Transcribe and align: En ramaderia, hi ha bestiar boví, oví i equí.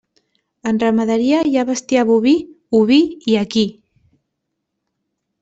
En 0.69 0.77
ramaderia, 0.83 1.41
hi 1.49 1.53
ha 1.57 1.65
bestiar 1.67 2.05
boví, 2.13 2.33
oví 2.79 2.99
i 3.35 3.37
equí. 3.43 3.67